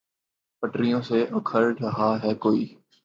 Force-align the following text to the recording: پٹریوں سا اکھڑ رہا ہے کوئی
پٹریوں 0.63 1.01
سا 1.01 1.15
اکھڑ 1.37 1.63
رہا 1.81 2.11
ہے 2.23 2.33
کوئی 2.35 2.65